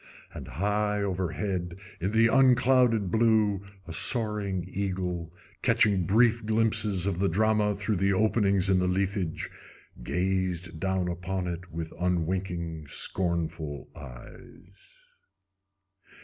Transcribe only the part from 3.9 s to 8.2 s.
soaring eagle, catching brief glimpses of the drama through the